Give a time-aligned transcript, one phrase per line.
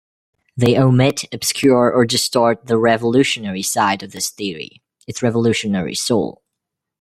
[0.57, 6.41] They omit, obscure, or distort the revolutionary side of this theory, its revolutionary soul.